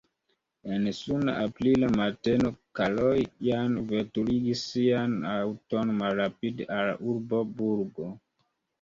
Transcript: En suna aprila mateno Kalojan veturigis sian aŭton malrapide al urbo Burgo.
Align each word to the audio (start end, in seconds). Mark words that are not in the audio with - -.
En 0.77 0.85
suna 0.99 1.35
aprila 1.41 1.89
mateno 1.97 2.51
Kalojan 2.81 3.77
veturigis 3.93 4.67
sian 4.73 5.17
aŭton 5.37 5.97
malrapide 6.03 6.73
al 6.83 6.95
urbo 7.15 7.47
Burgo. 7.63 8.15